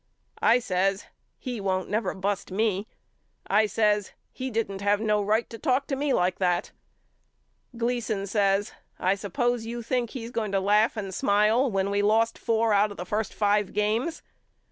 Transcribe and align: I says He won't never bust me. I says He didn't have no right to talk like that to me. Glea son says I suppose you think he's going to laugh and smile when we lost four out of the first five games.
I 0.41 0.57
says 0.57 1.05
He 1.37 1.61
won't 1.61 1.87
never 1.87 2.15
bust 2.15 2.49
me. 2.49 2.87
I 3.45 3.67
says 3.67 4.13
He 4.31 4.49
didn't 4.49 4.81
have 4.81 4.99
no 4.99 5.21
right 5.21 5.47
to 5.51 5.59
talk 5.59 5.83
like 5.91 6.39
that 6.39 6.63
to 6.63 6.71
me. 6.71 6.77
Glea 7.77 8.01
son 8.01 8.25
says 8.25 8.71
I 8.97 9.13
suppose 9.13 9.67
you 9.67 9.83
think 9.83 10.09
he's 10.09 10.31
going 10.31 10.53
to 10.53 10.59
laugh 10.59 10.97
and 10.97 11.13
smile 11.13 11.69
when 11.69 11.91
we 11.91 12.01
lost 12.01 12.39
four 12.39 12.73
out 12.73 12.89
of 12.89 12.97
the 12.97 13.05
first 13.05 13.31
five 13.31 13.73
games. 13.73 14.23